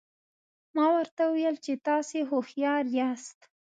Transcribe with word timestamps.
ما 0.75 0.85
ورته 0.95 1.21
وویل 1.27 1.55
چې 1.65 1.73
تاسي 1.87 2.19
هوښیار 2.29 2.83
یاست. 2.97 3.39